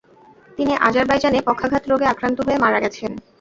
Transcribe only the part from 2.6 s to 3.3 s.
মারা গেছেন।